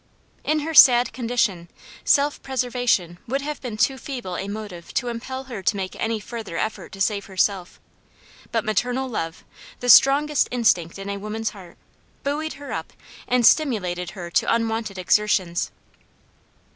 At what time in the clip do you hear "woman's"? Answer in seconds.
11.17-11.51